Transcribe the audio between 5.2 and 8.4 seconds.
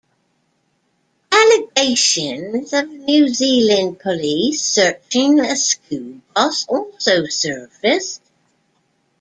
a school bus also surfaced.